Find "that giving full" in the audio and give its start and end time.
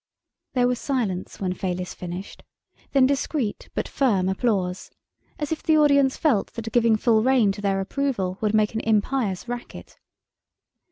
6.53-7.21